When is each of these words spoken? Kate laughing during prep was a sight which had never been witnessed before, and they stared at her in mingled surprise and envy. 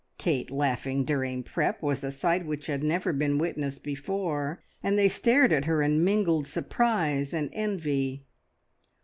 Kate 0.17 0.49
laughing 0.49 1.05
during 1.05 1.43
prep 1.43 1.79
was 1.83 2.03
a 2.03 2.11
sight 2.11 2.43
which 2.43 2.65
had 2.65 2.83
never 2.83 3.13
been 3.13 3.37
witnessed 3.37 3.83
before, 3.83 4.63
and 4.81 4.97
they 4.97 5.07
stared 5.07 5.53
at 5.53 5.65
her 5.65 5.83
in 5.83 6.03
mingled 6.03 6.47
surprise 6.47 7.35
and 7.35 7.51
envy. 7.53 8.25